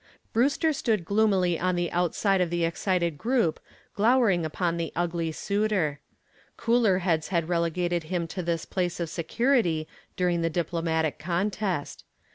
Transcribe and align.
Brewster 0.33 0.73
stood 0.73 1.05
gloomily 1.05 1.59
on 1.59 1.75
the 1.75 1.91
outside 1.91 2.41
of 2.41 2.49
the 2.49 2.63
excited 2.65 3.19
group 3.19 3.59
glowering 3.93 4.43
upon 4.43 4.77
the 4.77 4.91
ugly 4.95 5.31
suitor. 5.31 5.99
Cooler 6.57 6.97
heads 7.05 7.27
had 7.27 7.47
relegated 7.47 8.05
him 8.05 8.25
to 8.29 8.41
this 8.41 8.65
place 8.65 8.99
of 8.99 9.11
security 9.11 9.87
during 10.15 10.41
the 10.41 10.49
diplomatic 10.49 11.19
contest. 11.19 12.03